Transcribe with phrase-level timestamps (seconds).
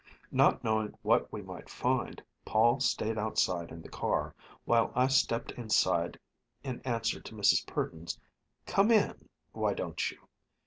[0.31, 4.33] Not knowing what we might find, Paul stayed outside in the car,
[4.65, 6.17] while I stepped inside
[6.63, 7.67] in answer to Mrs.
[7.67, 8.19] Purdon's
[8.65, 10.27] "Come in, why don't you!"